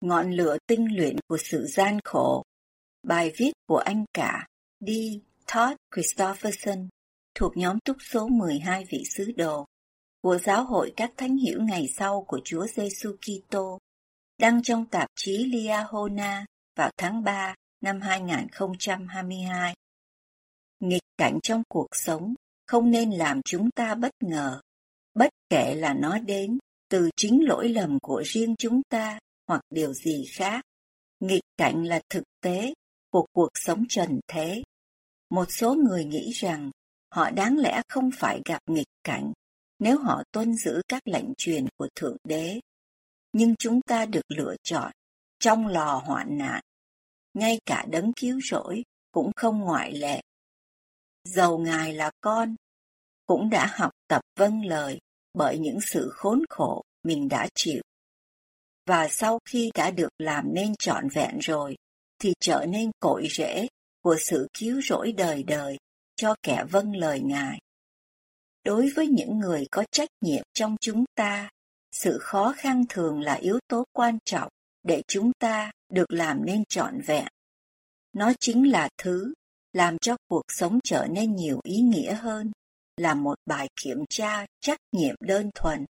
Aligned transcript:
Ngọn 0.00 0.30
lửa 0.30 0.56
tinh 0.66 0.96
luyện 0.96 1.16
của 1.28 1.38
sự 1.38 1.66
gian 1.66 1.98
khổ. 2.04 2.44
Bài 3.02 3.32
viết 3.36 3.52
của 3.66 3.76
anh 3.76 4.04
cả 4.14 4.46
D. 4.80 4.90
Todd 5.54 5.76
Christopherson 5.94 6.88
thuộc 7.34 7.56
nhóm 7.56 7.78
túc 7.80 7.96
số 8.00 8.28
12 8.28 8.84
vị 8.90 9.04
sứ 9.16 9.32
đồ 9.36 9.66
của 10.22 10.38
Giáo 10.38 10.64
hội 10.64 10.92
các 10.96 11.12
thánh 11.16 11.36
hiểu 11.36 11.62
ngày 11.62 11.88
sau 11.96 12.24
của 12.28 12.40
Chúa 12.44 12.66
Giêsu 12.66 13.16
Kitô, 13.16 13.78
đăng 14.38 14.62
trong 14.62 14.86
tạp 14.86 15.08
chí 15.16 15.44
Liahona 15.44 16.46
vào 16.76 16.90
tháng 16.96 17.24
3 17.24 17.54
năm 17.80 18.00
2022. 18.00 19.74
Nghịch 20.80 21.02
cảnh 21.18 21.38
trong 21.42 21.62
cuộc 21.68 21.88
sống 21.92 22.34
không 22.66 22.90
nên 22.90 23.10
làm 23.10 23.42
chúng 23.42 23.70
ta 23.70 23.94
bất 23.94 24.12
ngờ, 24.20 24.60
bất 25.14 25.30
kể 25.50 25.74
là 25.74 25.94
nó 25.94 26.18
đến 26.18 26.58
từ 26.90 27.10
chính 27.16 27.48
lỗi 27.48 27.68
lầm 27.68 27.98
của 28.02 28.22
riêng 28.26 28.54
chúng 28.58 28.82
ta 28.88 29.18
hoặc 29.48 29.60
điều 29.70 29.92
gì 29.94 30.24
khác. 30.32 30.64
Nghịch 31.20 31.42
cảnh 31.56 31.84
là 31.84 32.00
thực 32.10 32.24
tế 32.40 32.74
của 33.10 33.26
cuộc 33.32 33.48
sống 33.54 33.84
trần 33.88 34.20
thế. 34.28 34.62
Một 35.30 35.44
số 35.48 35.74
người 35.74 36.04
nghĩ 36.04 36.30
rằng 36.30 36.70
họ 37.10 37.30
đáng 37.30 37.58
lẽ 37.58 37.82
không 37.88 38.10
phải 38.18 38.40
gặp 38.44 38.62
nghịch 38.66 38.88
cảnh 39.04 39.32
nếu 39.78 39.98
họ 39.98 40.22
tuân 40.32 40.54
giữ 40.54 40.82
các 40.88 41.02
lệnh 41.08 41.34
truyền 41.36 41.66
của 41.76 41.88
Thượng 41.94 42.16
Đế. 42.24 42.60
Nhưng 43.32 43.54
chúng 43.58 43.80
ta 43.82 44.06
được 44.06 44.24
lựa 44.28 44.54
chọn 44.62 44.92
trong 45.38 45.66
lò 45.66 46.02
hoạn 46.04 46.38
nạn. 46.38 46.62
Ngay 47.34 47.60
cả 47.66 47.86
đấng 47.90 48.12
cứu 48.12 48.40
rỗi 48.50 48.82
cũng 49.12 49.32
không 49.36 49.58
ngoại 49.58 49.92
lệ. 49.92 50.20
Dầu 51.24 51.58
Ngài 51.58 51.94
là 51.94 52.10
con, 52.20 52.54
cũng 53.26 53.50
đã 53.50 53.66
học 53.76 53.92
tập 54.08 54.22
vâng 54.36 54.64
lời 54.64 54.98
bởi 55.34 55.58
những 55.58 55.78
sự 55.80 56.10
khốn 56.14 56.42
khổ 56.50 56.82
mình 57.02 57.28
đã 57.28 57.48
chịu 57.54 57.82
và 58.88 59.08
sau 59.08 59.38
khi 59.44 59.70
đã 59.74 59.90
được 59.90 60.08
làm 60.18 60.54
nên 60.54 60.74
trọn 60.78 61.08
vẹn 61.08 61.38
rồi, 61.38 61.76
thì 62.18 62.32
trở 62.40 62.66
nên 62.68 62.90
cội 63.00 63.28
rễ 63.30 63.66
của 64.02 64.16
sự 64.20 64.48
cứu 64.58 64.80
rỗi 64.82 65.12
đời 65.12 65.42
đời 65.42 65.78
cho 66.16 66.34
kẻ 66.42 66.64
vâng 66.70 66.96
lời 66.96 67.20
Ngài. 67.20 67.58
Đối 68.64 68.90
với 68.96 69.06
những 69.06 69.38
người 69.38 69.66
có 69.70 69.84
trách 69.90 70.08
nhiệm 70.20 70.42
trong 70.54 70.76
chúng 70.80 71.04
ta, 71.14 71.50
sự 71.92 72.18
khó 72.20 72.54
khăn 72.56 72.84
thường 72.88 73.20
là 73.20 73.34
yếu 73.34 73.58
tố 73.68 73.84
quan 73.92 74.18
trọng 74.24 74.48
để 74.82 75.02
chúng 75.08 75.32
ta 75.38 75.70
được 75.92 76.12
làm 76.12 76.44
nên 76.44 76.64
trọn 76.68 77.00
vẹn. 77.00 77.26
Nó 78.12 78.32
chính 78.40 78.70
là 78.70 78.88
thứ 78.98 79.32
làm 79.72 79.98
cho 79.98 80.16
cuộc 80.28 80.44
sống 80.48 80.78
trở 80.84 81.06
nên 81.10 81.36
nhiều 81.36 81.60
ý 81.64 81.76
nghĩa 81.76 82.14
hơn, 82.14 82.52
là 82.96 83.14
một 83.14 83.38
bài 83.46 83.68
kiểm 83.82 84.04
tra 84.10 84.46
trách 84.60 84.78
nhiệm 84.92 85.14
đơn 85.20 85.50
thuần 85.54 85.84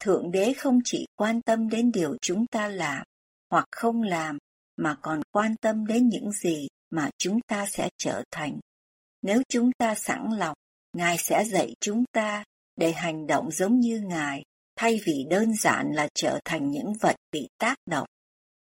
Thượng 0.00 0.30
Đế 0.30 0.52
không 0.52 0.80
chỉ 0.84 1.06
quan 1.16 1.42
tâm 1.42 1.68
đến 1.68 1.92
điều 1.92 2.16
chúng 2.20 2.46
ta 2.46 2.68
làm 2.68 3.04
hoặc 3.50 3.64
không 3.70 4.02
làm, 4.02 4.38
mà 4.76 4.96
còn 5.02 5.20
quan 5.30 5.56
tâm 5.56 5.86
đến 5.86 6.08
những 6.08 6.32
gì 6.32 6.68
mà 6.90 7.10
chúng 7.18 7.40
ta 7.46 7.66
sẽ 7.66 7.88
trở 7.98 8.22
thành. 8.30 8.58
Nếu 9.22 9.42
chúng 9.48 9.70
ta 9.78 9.94
sẵn 9.94 10.28
lòng, 10.38 10.56
Ngài 10.92 11.18
sẽ 11.18 11.44
dạy 11.44 11.74
chúng 11.80 12.04
ta 12.12 12.44
để 12.76 12.92
hành 12.92 13.26
động 13.26 13.50
giống 13.50 13.80
như 13.80 14.00
Ngài, 14.00 14.44
thay 14.76 15.00
vì 15.06 15.26
đơn 15.30 15.54
giản 15.54 15.92
là 15.92 16.08
trở 16.14 16.40
thành 16.44 16.70
những 16.70 16.92
vật 17.00 17.16
bị 17.32 17.48
tác 17.58 17.76
động. 17.86 18.06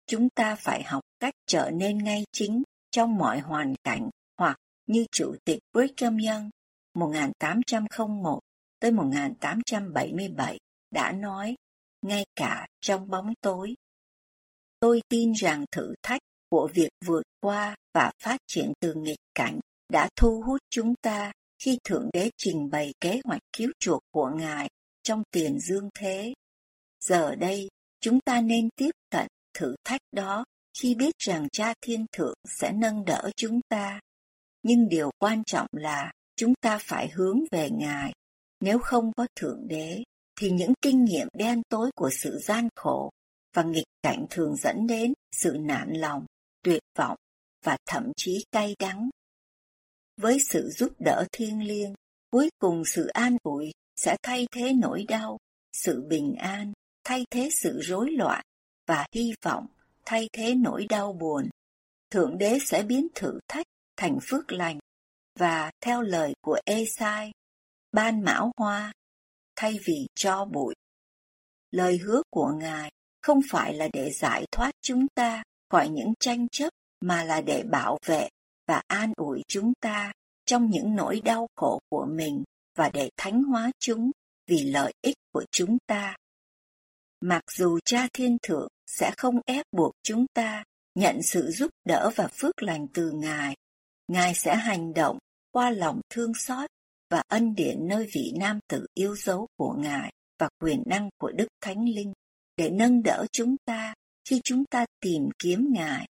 Chúng 0.07 0.29
ta 0.29 0.55
phải 0.55 0.83
học 0.83 1.03
cách 1.21 1.35
trở 1.47 1.71
nên 1.71 1.99
ngay 1.99 2.25
chính 2.33 2.63
trong 2.91 3.17
mọi 3.17 3.41
hoàn 3.41 3.75
cảnh, 3.85 4.11
hoặc 4.39 4.57
như 4.87 5.07
Chủ 5.13 5.35
tịch 5.45 5.59
Brigham 5.73 6.19
Young 6.19 6.51
1801 6.95 8.41
tới 8.81 8.93
1877 8.93 10.59
đã 10.97 11.13
nói, 11.13 11.57
ngay 12.03 12.25
cả 12.37 12.67
trong 12.81 13.11
bóng 13.11 13.35
tối. 13.41 13.75
Tôi 14.81 15.03
tin 15.09 15.33
rằng 15.33 15.65
thử 15.73 15.95
thách 16.03 16.21
của 16.51 16.69
việc 16.75 16.89
vượt 17.05 17.23
qua 17.41 17.77
và 17.95 18.13
phát 18.23 18.41
triển 18.47 18.73
từ 18.81 18.95
nghịch 18.95 19.19
cảnh 19.35 19.61
đã 19.89 20.09
thu 20.17 20.43
hút 20.47 20.61
chúng 20.71 20.95
ta 21.03 21.33
khi 21.63 21.79
Thượng 21.85 22.11
Đế 22.13 22.31
trình 22.37 22.71
bày 22.71 22.95
kế 23.01 23.21
hoạch 23.25 23.43
cứu 23.57 23.71
chuộc 23.79 24.01
của 24.11 24.31
Ngài 24.37 24.69
trong 25.03 25.23
tiền 25.31 25.59
dương 25.61 25.89
thế. 25.99 26.35
Giờ 27.01 27.35
đây, 27.35 27.69
chúng 28.01 28.21
ta 28.21 28.41
nên 28.41 28.69
tiếp 28.77 28.91
cận 29.11 29.27
thử 29.55 29.75
thách 29.85 30.01
đó 30.13 30.45
khi 30.81 30.95
biết 30.95 31.15
rằng 31.19 31.49
Cha 31.53 31.75
Thiên 31.81 32.07
Thượng 32.13 32.35
sẽ 32.45 32.73
nâng 32.73 33.05
đỡ 33.05 33.31
chúng 33.37 33.61
ta. 33.69 34.01
Nhưng 34.63 34.89
điều 34.89 35.11
quan 35.19 35.45
trọng 35.45 35.67
là 35.73 36.13
chúng 36.37 36.55
ta 36.61 36.79
phải 36.79 37.09
hướng 37.09 37.41
về 37.51 37.71
Ngài, 37.71 38.13
nếu 38.61 38.79
không 38.79 39.13
có 39.17 39.27
Thượng 39.37 39.69
Đế 39.69 40.03
thì 40.37 40.51
những 40.51 40.73
kinh 40.83 41.05
nghiệm 41.05 41.29
đen 41.33 41.63
tối 41.69 41.91
của 41.95 42.11
sự 42.11 42.39
gian 42.39 42.69
khổ 42.77 43.11
và 43.55 43.63
nghịch 43.63 43.87
cảnh 44.03 44.27
thường 44.31 44.57
dẫn 44.57 44.87
đến 44.87 45.13
sự 45.33 45.57
nản 45.61 45.93
lòng, 45.93 46.27
tuyệt 46.63 46.83
vọng 46.99 47.17
và 47.65 47.77
thậm 47.87 48.13
chí 48.17 48.45
cay 48.53 48.75
đắng. 48.79 49.11
Với 50.17 50.39
sự 50.49 50.69
giúp 50.71 50.93
đỡ 50.99 51.27
thiêng 51.33 51.63
liêng, 51.63 51.95
cuối 52.31 52.51
cùng 52.59 52.85
sự 52.85 53.07
an 53.07 53.37
ủi 53.43 53.73
sẽ 53.97 54.17
thay 54.23 54.47
thế 54.53 54.73
nỗi 54.73 55.05
đau, 55.09 55.39
sự 55.73 56.03
bình 56.09 56.35
an 56.35 56.73
thay 57.05 57.25
thế 57.31 57.51
sự 57.53 57.81
rối 57.83 58.11
loạn 58.11 58.45
và 58.87 59.07
hy 59.13 59.33
vọng 59.43 59.67
thay 60.05 60.29
thế 60.33 60.55
nỗi 60.55 60.87
đau 60.89 61.13
buồn. 61.13 61.49
Thượng 62.11 62.39
đế 62.39 62.59
sẽ 62.59 62.83
biến 62.83 63.07
thử 63.15 63.39
thách 63.49 63.67
thành 63.97 64.19
phước 64.23 64.53
lành 64.53 64.79
và 65.39 65.71
theo 65.81 66.03
lời 66.03 66.35
của 66.41 66.61
Esai, 66.65 67.33
ban 67.93 68.21
mão 68.21 68.53
hoa 68.57 68.93
thay 69.57 69.79
vì 69.85 70.07
cho 70.15 70.45
bụi. 70.45 70.75
Lời 71.71 71.99
hứa 71.99 72.23
của 72.31 72.53
Ngài 72.61 72.93
không 73.23 73.41
phải 73.51 73.75
là 73.75 73.89
để 73.93 74.11
giải 74.11 74.47
thoát 74.53 74.71
chúng 74.83 75.07
ta 75.15 75.43
khỏi 75.71 75.89
những 75.89 76.13
tranh 76.21 76.49
chấp 76.49 76.71
mà 77.01 77.25
là 77.25 77.41
để 77.41 77.63
bảo 77.71 77.99
vệ 78.07 78.29
và 78.67 78.83
an 78.87 79.13
ủi 79.17 79.43
chúng 79.49 79.73
ta 79.81 80.13
trong 80.47 80.71
những 80.71 80.97
nỗi 80.97 81.21
đau 81.21 81.49
khổ 81.57 81.81
của 81.89 82.07
mình 82.11 82.45
và 82.77 82.91
để 82.93 83.11
thánh 83.17 83.43
hóa 83.43 83.71
chúng 83.79 84.11
vì 84.47 84.65
lợi 84.65 84.93
ích 85.03 85.17
của 85.33 85.45
chúng 85.51 85.79
ta. 85.87 86.17
Mặc 87.21 87.43
dù 87.51 87.79
Cha 87.85 88.09
Thiên 88.13 88.37
Thượng 88.43 88.69
sẽ 88.87 89.13
không 89.17 89.41
ép 89.47 89.67
buộc 89.73 89.93
chúng 90.03 90.27
ta 90.35 90.65
nhận 90.95 91.23
sự 91.23 91.51
giúp 91.51 91.71
đỡ 91.85 92.11
và 92.15 92.29
phước 92.29 92.63
lành 92.63 92.87
từ 92.95 93.11
Ngài, 93.11 93.57
Ngài 94.09 94.35
sẽ 94.35 94.57
hành 94.57 94.95
động 94.95 95.19
qua 95.51 95.71
lòng 95.71 96.01
thương 96.11 96.35
xót 96.35 96.71
và 97.11 97.23
ân 97.29 97.55
điển 97.55 97.89
nơi 97.89 98.07
vị 98.15 98.33
nam 98.39 98.59
tử 98.69 98.87
yêu 98.95 99.17
dấu 99.17 99.47
của 99.57 99.75
Ngài 99.79 100.13
và 100.39 100.49
quyền 100.61 100.83
năng 100.87 101.09
của 101.19 101.33
Đức 101.33 101.49
Thánh 101.61 101.89
Linh 101.89 102.13
để 102.57 102.71
nâng 102.71 103.03
đỡ 103.03 103.27
chúng 103.33 103.57
ta 103.65 103.95
khi 104.29 104.41
chúng 104.45 104.65
ta 104.65 104.87
tìm 105.01 105.29
kiếm 105.39 105.69
Ngài. 105.73 106.09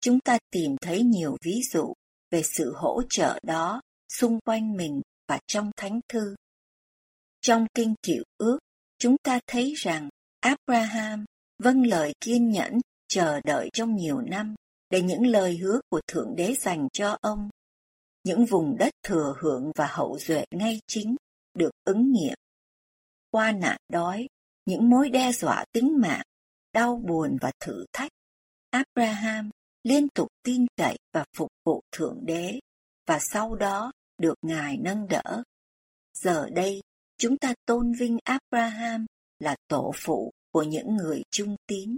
Chúng 0.00 0.20
ta 0.20 0.38
tìm 0.50 0.76
thấy 0.80 1.02
nhiều 1.02 1.36
ví 1.44 1.60
dụ 1.72 1.92
về 2.30 2.42
sự 2.42 2.72
hỗ 2.76 3.02
trợ 3.10 3.38
đó 3.42 3.80
xung 4.08 4.40
quanh 4.40 4.76
mình 4.76 5.00
và 5.28 5.38
trong 5.46 5.70
Thánh 5.76 6.00
Thư. 6.08 6.34
Trong 7.40 7.66
Kinh 7.74 7.94
Cựu 8.02 8.24
Ước, 8.38 8.58
chúng 8.98 9.16
ta 9.22 9.40
thấy 9.46 9.74
rằng 9.76 10.08
Abraham 10.40 11.24
vâng 11.58 11.86
lời 11.86 12.12
kiên 12.20 12.50
nhẫn 12.50 12.80
chờ 13.08 13.40
đợi 13.40 13.70
trong 13.72 13.96
nhiều 13.96 14.20
năm 14.20 14.54
để 14.90 15.02
những 15.02 15.26
lời 15.26 15.56
hứa 15.56 15.80
của 15.88 16.00
Thượng 16.06 16.36
Đế 16.36 16.54
dành 16.54 16.88
cho 16.92 17.18
ông 17.20 17.48
những 18.24 18.44
vùng 18.44 18.76
đất 18.78 18.92
thừa 19.02 19.34
hưởng 19.40 19.72
và 19.74 19.86
hậu 19.86 20.18
duệ 20.18 20.44
ngay 20.50 20.80
chính 20.86 21.16
được 21.54 21.70
ứng 21.84 22.12
nghiệm. 22.12 22.34
Qua 23.30 23.52
nạn 23.52 23.76
đói, 23.88 24.28
những 24.66 24.90
mối 24.90 25.08
đe 25.08 25.32
dọa 25.32 25.64
tính 25.72 26.00
mạng, 26.00 26.22
đau 26.72 27.02
buồn 27.06 27.36
và 27.40 27.52
thử 27.60 27.84
thách, 27.92 28.10
Abraham 28.70 29.50
liên 29.82 30.08
tục 30.08 30.28
tin 30.42 30.66
cậy 30.76 30.98
và 31.12 31.24
phục 31.36 31.48
vụ 31.64 31.80
Thượng 31.92 32.18
Đế 32.26 32.60
và 33.06 33.18
sau 33.20 33.54
đó 33.54 33.92
được 34.18 34.34
Ngài 34.42 34.76
nâng 34.76 35.08
đỡ. 35.08 35.42
Giờ 36.14 36.48
đây, 36.50 36.80
chúng 37.18 37.36
ta 37.36 37.54
tôn 37.66 37.92
vinh 37.92 38.18
Abraham 38.24 39.06
là 39.38 39.56
tổ 39.68 39.92
phụ 39.94 40.32
của 40.52 40.62
những 40.62 40.96
người 40.96 41.22
trung 41.30 41.56
tín. 41.66 41.96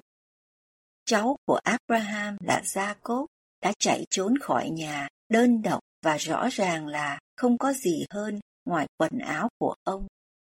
Cháu 1.04 1.36
của 1.44 1.60
Abraham 1.62 2.36
là 2.40 2.62
Gia 2.64 2.94
Cốt 2.94 3.26
đã 3.62 3.72
chạy 3.78 4.04
trốn 4.10 4.38
khỏi 4.38 4.70
nhà 4.70 5.08
đơn 5.28 5.62
độc 5.62 5.80
và 6.06 6.16
rõ 6.16 6.48
ràng 6.52 6.86
là 6.86 7.18
không 7.36 7.58
có 7.58 7.72
gì 7.72 8.04
hơn 8.10 8.40
ngoài 8.64 8.86
quần 8.96 9.18
áo 9.18 9.48
của 9.58 9.74
ông 9.84 10.06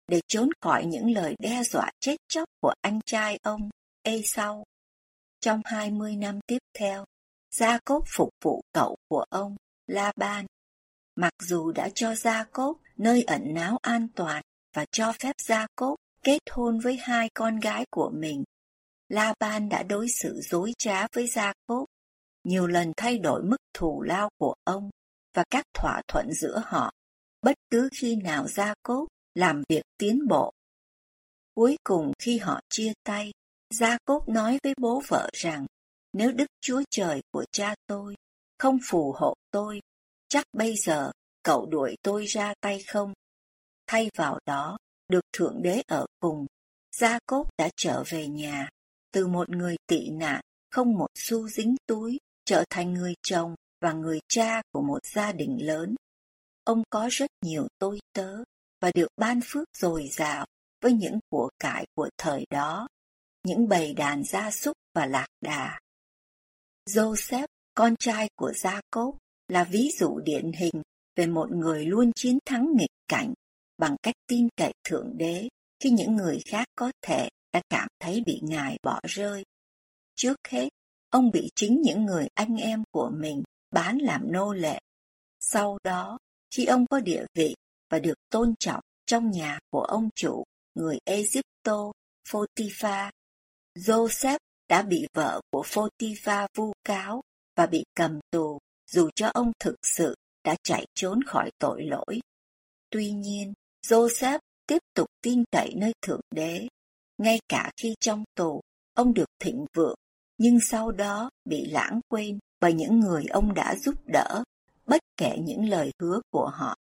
để 0.08 0.20
trốn 0.28 0.48
khỏi 0.60 0.86
những 0.86 1.10
lời 1.10 1.34
đe 1.38 1.62
dọa 1.62 1.90
chết 2.00 2.16
chóc 2.28 2.48
của 2.60 2.74
anh 2.80 3.00
trai 3.06 3.38
ông, 3.42 3.70
Esau. 4.02 4.64
Trong 5.40 5.60
20 5.64 6.16
năm 6.16 6.40
tiếp 6.46 6.58
theo, 6.78 7.04
Gia 7.50 7.78
Cốp 7.84 8.02
phục 8.16 8.28
vụ 8.42 8.62
cậu 8.72 8.96
của 9.08 9.24
ông, 9.28 9.56
La-ban. 9.86 10.46
Mặc 11.14 11.32
dù 11.42 11.72
đã 11.72 11.88
cho 11.94 12.14
Gia 12.14 12.44
Cốp 12.44 12.76
nơi 12.96 13.22
ẩn 13.22 13.54
náu 13.54 13.78
an 13.82 14.08
toàn 14.14 14.42
và 14.74 14.84
cho 14.92 15.12
phép 15.12 15.36
Gia 15.38 15.66
Cốp 15.76 15.96
kết 16.22 16.38
hôn 16.50 16.78
với 16.78 16.96
hai 16.96 17.30
con 17.34 17.60
gái 17.60 17.84
của 17.90 18.10
mình, 18.14 18.44
La-ban 19.08 19.68
đã 19.68 19.82
đối 19.82 20.08
xử 20.08 20.40
dối 20.40 20.72
trá 20.78 21.06
với 21.12 21.26
Gia 21.26 21.52
Cốp, 21.66 21.84
nhiều 22.44 22.66
lần 22.66 22.92
thay 22.96 23.18
đổi 23.18 23.42
mức 23.42 23.56
thù 23.74 24.02
lao 24.02 24.28
của 24.38 24.54
ông 24.64 24.90
và 25.36 25.44
các 25.50 25.64
thỏa 25.74 26.02
thuận 26.08 26.32
giữa 26.32 26.62
họ, 26.64 26.92
bất 27.42 27.56
cứ 27.70 27.88
khi 27.92 28.16
nào 28.16 28.48
Gia 28.48 28.74
cốt 28.82 29.06
làm 29.34 29.62
việc 29.68 29.82
tiến 29.98 30.28
bộ. 30.28 30.52
Cuối 31.54 31.76
cùng 31.84 32.12
khi 32.18 32.38
họ 32.38 32.60
chia 32.68 32.92
tay, 33.04 33.32
Gia 33.70 33.98
cốt 34.04 34.28
nói 34.28 34.58
với 34.62 34.74
bố 34.80 35.02
vợ 35.08 35.30
rằng 35.32 35.66
nếu 36.12 36.32
Đức 36.32 36.46
Chúa 36.60 36.82
Trời 36.90 37.22
của 37.30 37.44
cha 37.52 37.74
tôi 37.86 38.14
không 38.58 38.78
phù 38.90 39.12
hộ 39.12 39.34
tôi, 39.50 39.80
chắc 40.28 40.44
bây 40.52 40.76
giờ 40.76 41.10
cậu 41.42 41.66
đuổi 41.66 41.96
tôi 42.02 42.24
ra 42.24 42.54
tay 42.60 42.82
không. 42.86 43.12
Thay 43.86 44.10
vào 44.16 44.38
đó, 44.46 44.78
được 45.08 45.24
Thượng 45.32 45.62
Đế 45.62 45.82
ở 45.86 46.06
cùng, 46.20 46.46
Gia 46.96 47.18
cốt 47.26 47.44
đã 47.58 47.70
trở 47.76 48.04
về 48.08 48.26
nhà, 48.26 48.68
từ 49.12 49.26
một 49.26 49.50
người 49.50 49.76
tị 49.86 50.10
nạn, 50.10 50.40
không 50.70 50.94
một 50.94 51.08
xu 51.14 51.48
dính 51.48 51.76
túi, 51.86 52.18
trở 52.44 52.64
thành 52.70 52.92
người 52.92 53.14
chồng 53.22 53.54
và 53.80 53.92
người 53.92 54.20
cha 54.28 54.62
của 54.72 54.82
một 54.82 55.06
gia 55.06 55.32
đình 55.32 55.66
lớn. 55.66 55.94
Ông 56.64 56.82
có 56.90 57.08
rất 57.10 57.30
nhiều 57.44 57.66
tôi 57.78 58.00
tớ 58.12 58.44
và 58.80 58.90
được 58.94 59.08
ban 59.16 59.40
phước 59.44 59.68
dồi 59.76 60.08
dào 60.12 60.46
với 60.80 60.92
những 60.92 61.18
của 61.28 61.50
cải 61.58 61.86
của 61.94 62.08
thời 62.18 62.44
đó, 62.50 62.88
những 63.44 63.68
bầy 63.68 63.94
đàn 63.94 64.24
gia 64.24 64.50
súc 64.50 64.76
và 64.94 65.06
lạc 65.06 65.26
đà. 65.40 65.80
Joseph, 66.88 67.48
con 67.74 67.96
trai 67.96 68.28
của 68.36 68.52
Gia 68.52 68.80
Cốp, 68.90 69.16
là 69.48 69.64
ví 69.64 69.90
dụ 69.98 70.18
điển 70.18 70.52
hình 70.52 70.82
về 71.16 71.26
một 71.26 71.50
người 71.50 71.84
luôn 71.84 72.12
chiến 72.12 72.38
thắng 72.44 72.66
nghịch 72.76 72.90
cảnh 73.08 73.34
bằng 73.78 73.96
cách 74.02 74.14
tin 74.26 74.48
cậy 74.56 74.72
Thượng 74.84 75.12
Đế 75.16 75.48
khi 75.80 75.90
những 75.90 76.16
người 76.16 76.40
khác 76.46 76.66
có 76.76 76.92
thể 77.02 77.28
đã 77.52 77.62
cảm 77.68 77.88
thấy 78.00 78.22
bị 78.26 78.40
Ngài 78.42 78.78
bỏ 78.82 79.00
rơi. 79.02 79.44
Trước 80.14 80.36
hết, 80.48 80.68
ông 81.10 81.30
bị 81.30 81.50
chính 81.54 81.82
những 81.82 82.04
người 82.04 82.28
anh 82.34 82.56
em 82.56 82.82
của 82.90 83.10
mình 83.14 83.42
bán 83.76 83.98
làm 83.98 84.32
nô 84.32 84.52
lệ. 84.52 84.78
Sau 85.40 85.78
đó, 85.84 86.18
khi 86.50 86.64
ông 86.64 86.86
có 86.90 87.00
địa 87.00 87.24
vị 87.34 87.54
và 87.90 87.98
được 87.98 88.14
tôn 88.30 88.54
trọng 88.58 88.80
trong 89.06 89.30
nhà 89.30 89.58
của 89.70 89.82
ông 89.82 90.08
chủ, 90.14 90.44
người 90.74 90.98
Egypto, 91.04 91.92
Photifa, 92.28 93.10
Joseph 93.74 94.38
đã 94.68 94.82
bị 94.82 95.06
vợ 95.14 95.40
của 95.50 95.62
Photifa 95.62 96.46
vu 96.54 96.72
cáo 96.84 97.22
và 97.56 97.66
bị 97.66 97.84
cầm 97.94 98.20
tù 98.30 98.58
dù 98.90 99.10
cho 99.14 99.30
ông 99.34 99.52
thực 99.60 99.74
sự 99.82 100.14
đã 100.44 100.56
chạy 100.62 100.86
trốn 100.94 101.24
khỏi 101.26 101.50
tội 101.58 101.82
lỗi. 101.82 102.20
Tuy 102.90 103.10
nhiên, 103.12 103.52
Joseph 103.86 104.38
tiếp 104.66 104.78
tục 104.94 105.06
tin 105.22 105.44
cậy 105.50 105.72
nơi 105.76 105.92
Thượng 106.02 106.20
Đế. 106.30 106.68
Ngay 107.18 107.38
cả 107.48 107.70
khi 107.76 107.94
trong 108.00 108.24
tù, 108.34 108.60
ông 108.94 109.14
được 109.14 109.28
thịnh 109.40 109.64
vượng, 109.74 109.96
nhưng 110.38 110.60
sau 110.60 110.92
đó 110.92 111.30
bị 111.44 111.66
lãng 111.66 112.00
quên 112.08 112.38
bởi 112.60 112.72
những 112.72 113.00
người 113.00 113.24
ông 113.24 113.54
đã 113.54 113.76
giúp 113.76 113.94
đỡ, 114.06 114.44
bất 114.86 115.00
kể 115.16 115.36
những 115.40 115.68
lời 115.68 115.90
hứa 116.00 116.20
của 116.30 116.50
họ. 116.54 116.76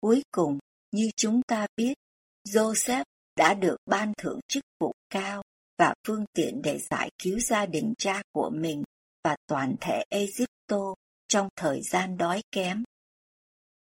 Cuối 0.00 0.22
cùng, 0.30 0.58
như 0.92 1.10
chúng 1.16 1.42
ta 1.42 1.66
biết, 1.76 1.94
Joseph 2.48 3.04
đã 3.36 3.54
được 3.54 3.76
ban 3.86 4.12
thưởng 4.18 4.40
chức 4.48 4.64
vụ 4.80 4.92
cao 5.10 5.42
và 5.78 5.94
phương 6.06 6.24
tiện 6.32 6.62
để 6.62 6.78
giải 6.90 7.10
cứu 7.22 7.38
gia 7.38 7.66
đình 7.66 7.94
cha 7.98 8.22
của 8.32 8.50
mình 8.54 8.82
và 9.24 9.36
toàn 9.46 9.74
thể 9.80 10.04
Egypto 10.08 10.94
trong 11.28 11.48
thời 11.56 11.82
gian 11.82 12.16
đói 12.16 12.42
kém. 12.52 12.84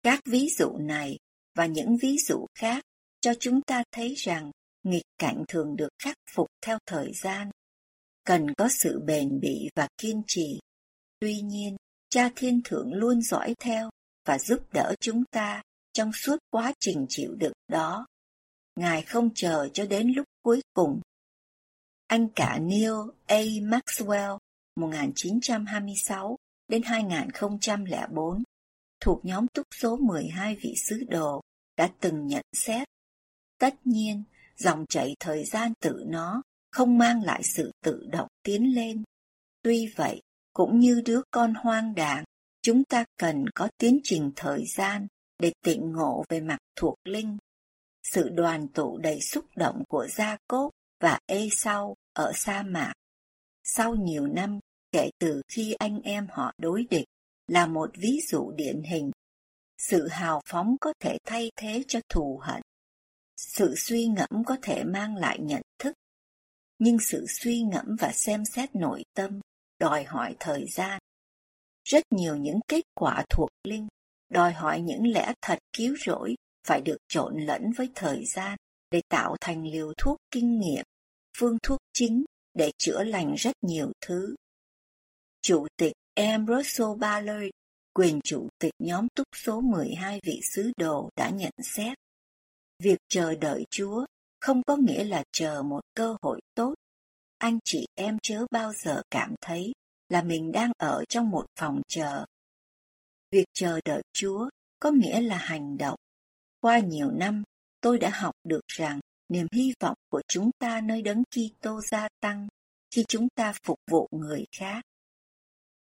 Các 0.03 0.21
ví 0.25 0.49
dụ 0.59 0.77
này 0.79 1.19
và 1.55 1.67
những 1.67 1.97
ví 2.03 2.17
dụ 2.19 2.47
khác 2.55 2.85
cho 3.21 3.35
chúng 3.41 3.63
ta 3.63 3.83
thấy 3.93 4.15
rằng 4.15 4.51
nghịch 4.83 5.07
cảnh 5.19 5.45
thường 5.49 5.77
được 5.77 5.89
khắc 6.03 6.17
phục 6.31 6.47
theo 6.63 6.79
thời 6.87 7.13
gian, 7.13 7.51
cần 8.29 8.55
có 8.55 8.69
sự 8.69 9.01
bền 9.07 9.41
bỉ 9.41 9.69
và 9.75 9.89
kiên 9.99 10.23
trì. 10.27 10.61
Tuy 11.21 11.41
nhiên, 11.41 11.77
Cha 12.11 12.31
Thiên 12.37 12.61
Thượng 12.65 12.93
luôn 12.95 13.23
dõi 13.23 13.55
theo 13.61 13.91
và 14.27 14.39
giúp 14.39 14.73
đỡ 14.73 14.95
chúng 15.01 15.25
ta 15.31 15.63
trong 15.93 16.13
suốt 16.13 16.37
quá 16.51 16.73
trình 16.81 17.07
chịu 17.09 17.35
đựng 17.35 17.53
đó. 17.69 18.07
Ngài 18.77 19.03
không 19.03 19.31
chờ 19.35 19.69
cho 19.73 19.87
đến 19.87 20.13
lúc 20.17 20.27
cuối 20.43 20.61
cùng. 20.75 21.01
Anh 22.07 22.29
cả 22.29 22.59
Neil 22.59 22.93
A. 23.27 23.41
Maxwell 23.43 24.39
1926 24.77 26.37
đến 26.69 26.83
2004 26.83 28.43
thuộc 29.01 29.25
nhóm 29.25 29.47
túc 29.55 29.67
số 29.75 29.97
12 29.97 30.57
vị 30.63 30.75
sứ 30.89 31.05
đồ 31.09 31.41
đã 31.77 31.91
từng 32.01 32.27
nhận 32.27 32.45
xét. 32.53 32.89
Tất 33.59 33.75
nhiên, 33.85 34.23
dòng 34.57 34.87
chảy 34.89 35.17
thời 35.21 35.45
gian 35.45 35.73
tự 35.81 36.05
nó 36.07 36.43
không 36.71 36.99
mang 36.99 37.23
lại 37.23 37.43
sự 37.43 37.73
tự 37.85 38.07
động 38.11 38.29
tiến 38.43 38.75
lên. 38.75 39.03
Tuy 39.63 39.93
vậy, 39.97 40.23
cũng 40.53 40.79
như 40.79 41.03
đứa 41.05 41.21
con 41.31 41.55
hoang 41.55 41.95
đàng, 41.95 42.25
chúng 42.63 42.85
ta 42.85 43.05
cần 43.17 43.45
có 43.55 43.69
tiến 43.79 44.01
trình 44.03 44.33
thời 44.37 44.65
gian 44.67 45.07
để 45.39 45.53
tịnh 45.65 45.93
ngộ 45.93 46.25
về 46.29 46.41
mặt 46.41 46.59
thuộc 46.77 46.95
linh. 47.05 47.39
Sự 48.03 48.29
đoàn 48.29 48.69
tụ 48.69 48.99
đầy 48.99 49.21
xúc 49.21 49.45
động 49.57 49.83
của 49.89 50.07
Gia 50.07 50.37
cốt 50.49 50.71
và 51.01 51.19
Ê 51.27 51.49
Sau 51.53 51.95
ở 52.13 52.33
sa 52.35 52.63
mạc. 52.63 52.93
Sau 53.65 53.95
nhiều 53.95 54.27
năm 54.27 54.59
kể 54.93 55.11
từ 55.19 55.43
khi 55.49 55.73
anh 55.73 56.01
em 56.01 56.27
họ 56.31 56.53
đối 56.59 56.85
địch 56.91 57.07
là 57.47 57.67
một 57.67 57.91
ví 57.99 58.21
dụ 58.29 58.53
điển 58.57 58.83
hình. 58.83 59.11
Sự 59.79 60.09
hào 60.09 60.41
phóng 60.47 60.77
có 60.81 60.93
thể 61.01 61.19
thay 61.25 61.51
thế 61.57 61.85
cho 61.89 62.01
thù 62.09 62.41
hận. 62.43 62.63
Sự 63.37 63.75
suy 63.77 64.07
ngẫm 64.07 64.45
có 64.47 64.57
thể 64.63 64.85
mang 64.85 65.17
lại 65.17 65.39
nhận 65.41 65.63
thức. 65.79 65.93
Nhưng 66.79 66.99
sự 66.99 67.27
suy 67.29 67.63
ngẫm 67.63 67.97
và 67.99 68.13
xem 68.13 68.45
xét 68.45 68.75
nội 68.75 69.05
tâm 69.15 69.41
đòi 69.79 70.05
hỏi 70.05 70.37
thời 70.41 70.67
gian. 70.67 71.01
Rất 71.85 72.05
nhiều 72.11 72.37
những 72.37 72.61
kết 72.69 72.85
quả 72.95 73.25
thuộc 73.31 73.49
linh 73.65 73.89
đòi 74.29 74.53
hỏi 74.53 74.81
những 74.81 75.07
lẽ 75.07 75.33
thật 75.43 75.59
cứu 75.73 75.97
rỗi 76.07 76.35
phải 76.67 76.81
được 76.81 76.97
trộn 77.09 77.37
lẫn 77.41 77.73
với 77.73 77.89
thời 77.95 78.25
gian 78.27 78.57
để 78.91 79.01
tạo 79.09 79.37
thành 79.41 79.67
liều 79.67 79.93
thuốc 79.99 80.17
kinh 80.31 80.61
nghiệm, 80.61 80.85
phương 81.39 81.59
thuốc 81.63 81.79
chính 81.93 82.25
để 82.55 82.73
chữa 82.79 83.05
lành 83.05 83.35
rất 83.35 83.57
nhiều 83.63 83.93
thứ. 84.01 84.35
Chủ 85.43 85.67
tịch 85.77 85.93
Ambrose 86.15 86.85
Ballard, 86.99 87.47
quyền 87.95 88.21
chủ 88.25 88.49
tịch 88.59 88.73
nhóm 88.79 89.07
túc 89.15 89.27
số 89.37 89.61
12 89.61 90.21
vị 90.23 90.41
sứ 90.55 90.73
đồ 90.77 91.11
đã 91.17 91.31
nhận 91.31 91.53
xét. 91.63 91.99
Việc 92.83 92.99
chờ 93.09 93.35
đợi 93.35 93.65
Chúa 93.71 94.07
không 94.41 94.63
có 94.63 94.77
nghĩa 94.77 95.05
là 95.05 95.25
chờ 95.33 95.63
một 95.63 95.81
cơ 95.95 96.17
hội 96.23 96.41
tốt. 96.55 96.75
Anh 97.39 97.59
chị 97.65 97.87
em 97.95 98.19
chớ 98.23 98.47
bao 98.51 98.73
giờ 98.73 99.03
cảm 99.11 99.35
thấy 99.41 99.73
là 100.09 100.23
mình 100.23 100.53
đang 100.53 100.73
ở 100.79 101.05
trong 101.09 101.31
một 101.31 101.47
phòng 101.57 101.83
chờ 101.89 102.25
Việc 103.31 103.45
chờ 103.53 103.81
đợi 103.85 104.03
Chúa 104.13 104.49
có 104.81 104.91
nghĩa 104.91 105.21
là 105.21 105.37
hành 105.37 105.77
động. 105.79 105.99
Qua 106.61 106.79
nhiều 106.79 107.11
năm, 107.11 107.43
tôi 107.81 107.99
đã 107.99 108.11
học 108.11 108.35
được 108.45 108.67
rằng 108.67 109.01
niềm 109.29 109.47
hy 109.53 109.73
vọng 109.81 109.97
của 110.11 110.23
chúng 110.29 110.51
ta 110.59 110.81
nơi 110.81 111.03
đấng 111.03 111.23
Kitô 111.25 111.81
gia 111.81 112.09
tăng 112.21 112.49
khi 112.91 113.05
chúng 113.09 113.29
ta 113.35 113.53
phục 113.63 113.79
vụ 113.91 114.09
người 114.11 114.45
khác. 114.57 114.83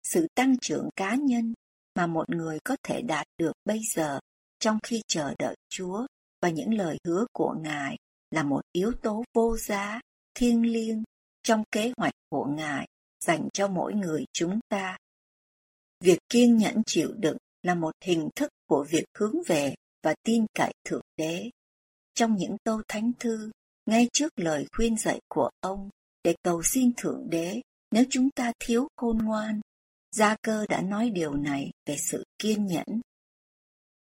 Sự 0.02 0.26
tăng 0.34 0.56
trưởng 0.60 0.88
cá 0.96 1.14
nhân 1.14 1.54
mà 1.94 2.06
một 2.06 2.30
người 2.30 2.58
có 2.64 2.76
thể 2.82 3.02
đạt 3.02 3.26
được 3.38 3.52
bây 3.64 3.80
giờ 3.94 4.20
trong 4.58 4.78
khi 4.82 5.02
chờ 5.08 5.34
đợi 5.38 5.56
Chúa 5.68 6.06
và 6.42 6.48
những 6.48 6.74
lời 6.74 6.98
hứa 7.04 7.26
của 7.32 7.54
Ngài 7.60 7.96
là 8.32 8.42
một 8.42 8.60
yếu 8.72 8.92
tố 9.02 9.24
vô 9.34 9.56
giá, 9.56 10.00
thiêng 10.34 10.66
liêng 10.66 11.02
trong 11.42 11.64
kế 11.72 11.92
hoạch 11.96 12.14
của 12.28 12.44
Ngài 12.44 12.86
dành 13.24 13.48
cho 13.52 13.68
mỗi 13.68 13.94
người 13.94 14.24
chúng 14.32 14.60
ta. 14.68 14.98
Việc 16.00 16.18
kiên 16.28 16.56
nhẫn 16.56 16.82
chịu 16.86 17.12
đựng 17.18 17.36
là 17.62 17.74
một 17.74 17.92
hình 18.04 18.28
thức 18.36 18.50
của 18.66 18.86
việc 18.90 19.04
hướng 19.18 19.34
về 19.46 19.74
và 20.02 20.14
tin 20.22 20.46
cậy 20.54 20.72
Thượng 20.84 21.04
Đế. 21.16 21.50
Trong 22.14 22.36
những 22.36 22.56
câu 22.64 22.82
thánh 22.88 23.12
thư, 23.18 23.50
ngay 23.86 24.08
trước 24.12 24.32
lời 24.36 24.66
khuyên 24.76 24.96
dạy 24.96 25.20
của 25.28 25.50
ông 25.60 25.90
để 26.24 26.34
cầu 26.42 26.62
xin 26.62 26.92
Thượng 26.96 27.30
Đế 27.30 27.60
nếu 27.90 28.04
chúng 28.10 28.30
ta 28.30 28.52
thiếu 28.58 28.88
khôn 28.96 29.18
ngoan, 29.18 29.60
Gia 30.16 30.36
cơ 30.42 30.66
đã 30.68 30.82
nói 30.82 31.10
điều 31.10 31.34
này 31.34 31.70
về 31.86 31.96
sự 31.96 32.24
kiên 32.38 32.66
nhẫn. 32.66 33.00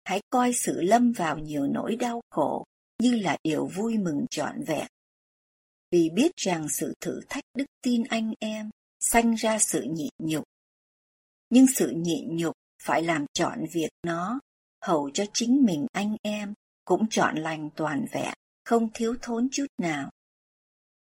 Hãy 0.04 0.20
coi 0.30 0.52
sự 0.52 0.80
lâm 0.80 1.12
vào 1.12 1.38
nhiều 1.38 1.66
nỗi 1.66 1.96
đau 1.96 2.20
khổ 2.30 2.64
như 3.00 3.14
là 3.14 3.36
điều 3.44 3.66
vui 3.66 3.98
mừng 3.98 4.26
trọn 4.30 4.64
vẹn. 4.66 4.86
Vì 5.90 6.10
biết 6.10 6.36
rằng 6.36 6.68
sự 6.68 6.94
thử 7.00 7.20
thách 7.28 7.44
đức 7.54 7.66
tin 7.82 8.04
anh 8.04 8.32
em 8.40 8.70
sanh 9.00 9.34
ra 9.34 9.58
sự 9.58 9.82
nhịn 9.82 10.10
nhục 10.18 10.44
nhưng 11.50 11.66
sự 11.66 11.90
nhịn 11.90 12.36
nhục 12.36 12.54
phải 12.82 13.02
làm 13.02 13.26
chọn 13.32 13.64
việc 13.72 13.90
nó, 14.02 14.40
hầu 14.82 15.10
cho 15.10 15.24
chính 15.32 15.64
mình 15.64 15.86
anh 15.92 16.16
em 16.22 16.54
cũng 16.84 17.08
chọn 17.08 17.36
lành 17.36 17.70
toàn 17.76 18.06
vẹn, 18.12 18.34
không 18.64 18.88
thiếu 18.94 19.16
thốn 19.22 19.48
chút 19.52 19.66
nào. 19.78 20.10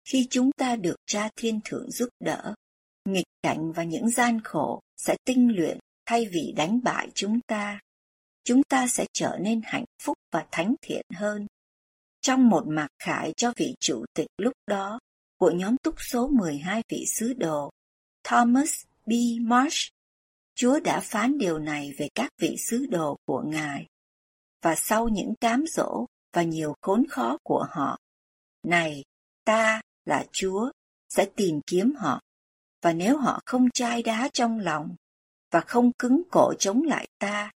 Khi 0.05 0.27
chúng 0.31 0.53
ta 0.53 0.77
được 0.77 0.97
Cha 1.07 1.29
Thiên 1.37 1.61
Thượng 1.65 1.91
giúp 1.91 2.09
đỡ, 2.21 2.55
nghịch 3.05 3.27
cảnh 3.43 3.73
và 3.73 3.85
những 3.85 4.11
gian 4.11 4.41
khổ 4.45 4.81
sẽ 4.97 5.17
tinh 5.25 5.57
luyện 5.57 5.79
thay 6.07 6.27
vì 6.33 6.53
đánh 6.57 6.81
bại 6.83 7.09
chúng 7.15 7.41
ta. 7.47 7.81
Chúng 8.45 8.63
ta 8.63 8.89
sẽ 8.89 9.07
trở 9.13 9.39
nên 9.41 9.61
hạnh 9.65 9.85
phúc 10.03 10.17
và 10.33 10.47
thánh 10.51 10.75
thiện 10.83 11.07
hơn. 11.15 11.47
Trong 12.21 12.49
một 12.49 12.67
mặt 12.67 12.89
khải 12.99 13.33
cho 13.37 13.53
vị 13.57 13.75
chủ 13.81 14.05
tịch 14.15 14.27
lúc 14.39 14.53
đó 14.67 14.99
của 15.39 15.50
nhóm 15.50 15.77
túc 15.77 15.95
số 15.99 16.29
12 16.29 16.83
vị 16.89 17.05
sứ 17.07 17.33
đồ, 17.33 17.71
Thomas 18.25 18.85
B. 19.07 19.12
Marsh, 19.41 19.93
Chúa 20.55 20.81
đã 20.81 21.00
phán 21.00 21.39
điều 21.39 21.59
này 21.59 21.93
về 21.99 22.09
các 22.15 22.31
vị 22.39 22.57
sứ 22.59 22.87
đồ 22.87 23.17
của 23.27 23.43
Ngài. 23.47 23.87
Và 24.62 24.75
sau 24.75 25.09
những 25.09 25.35
cám 25.41 25.65
dỗ 25.67 26.07
và 26.33 26.43
nhiều 26.43 26.75
khốn 26.81 27.07
khó 27.11 27.39
của 27.43 27.67
họ, 27.71 27.99
này, 28.62 29.05
ta 29.45 29.81
là 30.05 30.25
Chúa 30.33 30.71
sẽ 31.09 31.27
tìm 31.37 31.61
kiếm 31.67 31.95
họ, 31.95 32.21
và 32.83 32.93
nếu 32.93 33.19
họ 33.19 33.41
không 33.47 33.71
chai 33.75 34.03
đá 34.03 34.29
trong 34.33 34.59
lòng 34.59 34.95
và 35.50 35.61
không 35.61 35.93
cứng 35.93 36.23
cổ 36.31 36.55
chống 36.59 36.83
lại 36.83 37.09
ta, 37.19 37.50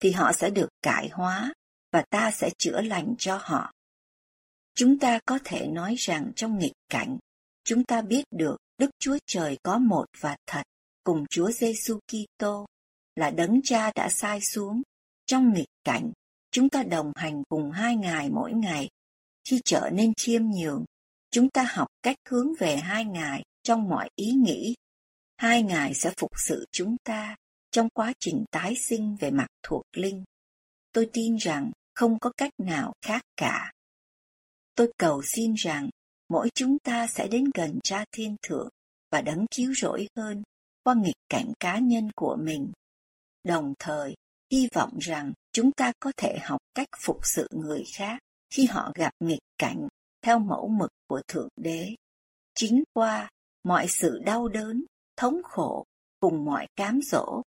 thì 0.00 0.12
họ 0.12 0.32
sẽ 0.32 0.50
được 0.50 0.68
cải 0.82 1.08
hóa 1.08 1.52
và 1.92 2.04
ta 2.10 2.30
sẽ 2.30 2.50
chữa 2.58 2.80
lành 2.80 3.14
cho 3.18 3.38
họ. 3.42 3.72
Chúng 4.80 4.98
ta 4.98 5.18
có 5.26 5.38
thể 5.44 5.66
nói 5.66 5.94
rằng 5.98 6.32
trong 6.36 6.58
nghịch 6.58 6.72
cảnh, 6.88 7.18
chúng 7.64 7.84
ta 7.84 8.02
biết 8.02 8.24
được 8.30 8.56
Đức 8.78 8.90
Chúa 8.98 9.18
Trời 9.26 9.58
có 9.62 9.78
một 9.78 10.04
và 10.20 10.36
thật, 10.46 10.62
cùng 11.04 11.24
Chúa 11.30 11.50
Giêsu 11.50 11.98
Kitô 11.98 12.66
là 13.14 13.30
đấng 13.30 13.60
cha 13.64 13.92
đã 13.94 14.08
sai 14.08 14.40
xuống. 14.40 14.82
Trong 15.26 15.52
nghịch 15.52 15.68
cảnh, 15.84 16.12
chúng 16.50 16.68
ta 16.68 16.82
đồng 16.82 17.12
hành 17.14 17.42
cùng 17.48 17.70
hai 17.70 17.96
ngài 17.96 18.30
mỗi 18.30 18.52
ngày. 18.52 18.88
Khi 19.48 19.60
trở 19.64 19.90
nên 19.92 20.12
chiêm 20.14 20.42
nhường, 20.50 20.84
chúng 21.30 21.50
ta 21.50 21.66
học 21.70 21.88
cách 22.02 22.16
hướng 22.28 22.48
về 22.58 22.76
hai 22.76 23.04
ngài 23.04 23.42
trong 23.62 23.88
mọi 23.88 24.08
ý 24.14 24.32
nghĩ. 24.32 24.74
Hai 25.36 25.62
ngài 25.62 25.94
sẽ 25.94 26.12
phục 26.16 26.30
sự 26.46 26.66
chúng 26.72 26.96
ta 27.04 27.36
trong 27.70 27.88
quá 27.94 28.12
trình 28.20 28.44
tái 28.50 28.74
sinh 28.76 29.16
về 29.20 29.30
mặt 29.30 29.46
thuộc 29.62 29.82
linh. 29.96 30.24
Tôi 30.92 31.10
tin 31.12 31.36
rằng 31.36 31.70
không 31.94 32.18
có 32.18 32.32
cách 32.36 32.52
nào 32.58 32.92
khác 33.02 33.22
cả. 33.36 33.72
Tôi 34.74 34.92
cầu 34.98 35.22
xin 35.22 35.54
rằng 35.54 35.90
mỗi 36.28 36.48
chúng 36.54 36.78
ta 36.78 37.06
sẽ 37.06 37.28
đến 37.28 37.44
gần 37.54 37.78
Cha 37.84 38.04
Thiên 38.12 38.36
Thượng 38.42 38.68
và 39.10 39.20
đấng 39.20 39.46
cứu 39.56 39.74
rỗi 39.74 40.08
hơn 40.16 40.42
qua 40.84 40.94
nghịch 40.94 41.16
cảnh 41.28 41.52
cá 41.60 41.78
nhân 41.78 42.10
của 42.16 42.36
mình. 42.40 42.72
Đồng 43.44 43.74
thời, 43.78 44.14
hy 44.52 44.68
vọng 44.74 44.98
rằng 44.98 45.32
chúng 45.52 45.72
ta 45.72 45.92
có 46.00 46.12
thể 46.16 46.38
học 46.42 46.60
cách 46.74 46.88
phục 47.04 47.18
sự 47.22 47.48
người 47.50 47.84
khác 47.94 48.18
khi 48.50 48.66
họ 48.66 48.92
gặp 48.94 49.12
nghịch 49.20 49.42
cảnh 49.58 49.88
theo 50.22 50.38
mẫu 50.38 50.68
mực 50.68 50.90
của 51.06 51.22
Thượng 51.28 51.48
Đế. 51.56 51.94
Chính 52.54 52.82
qua 52.92 53.30
mọi 53.64 53.88
sự 53.88 54.18
đau 54.24 54.48
đớn, 54.48 54.84
thống 55.16 55.42
khổ 55.44 55.84
cùng 56.20 56.44
mọi 56.44 56.66
cám 56.76 57.00
dỗ, 57.02 57.42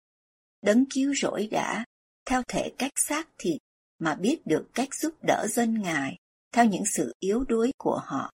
đấng 0.61 0.85
cứu 0.93 1.13
rỗi 1.21 1.47
đã, 1.51 1.85
theo 2.25 2.43
thể 2.47 2.71
cách 2.77 2.91
xác 2.95 3.29
thịt, 3.37 3.61
mà 3.99 4.15
biết 4.15 4.41
được 4.45 4.67
cách 4.73 4.89
giúp 4.95 5.13
đỡ 5.27 5.47
dân 5.49 5.81
Ngài 5.81 6.17
theo 6.53 6.65
những 6.65 6.85
sự 6.85 7.13
yếu 7.19 7.43
đuối 7.43 7.71
của 7.77 8.01
họ. 8.05 8.31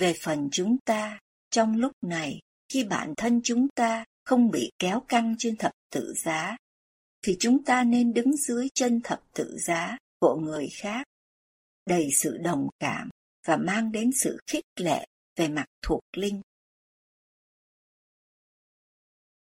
Về 0.00 0.14
phần 0.22 0.48
chúng 0.52 0.76
ta, 0.84 1.18
trong 1.50 1.76
lúc 1.76 1.92
này, 2.02 2.40
khi 2.68 2.84
bản 2.84 3.14
thân 3.16 3.40
chúng 3.44 3.66
ta 3.74 4.04
không 4.24 4.50
bị 4.50 4.70
kéo 4.78 5.00
căng 5.08 5.34
trên 5.38 5.56
thập 5.56 5.72
tự 5.90 6.14
giá, 6.24 6.56
thì 7.22 7.36
chúng 7.40 7.64
ta 7.64 7.84
nên 7.84 8.12
đứng 8.12 8.36
dưới 8.36 8.68
chân 8.74 9.00
thập 9.04 9.22
tự 9.34 9.56
giá 9.58 9.96
của 10.20 10.36
người 10.36 10.68
khác, 10.72 11.06
đầy 11.86 12.08
sự 12.16 12.38
đồng 12.38 12.68
cảm 12.78 13.08
và 13.46 13.56
mang 13.56 13.92
đến 13.92 14.10
sự 14.12 14.38
khích 14.46 14.64
lệ 14.76 15.06
về 15.36 15.48
mặt 15.48 15.66
thuộc 15.82 16.00
linh. 16.16 16.40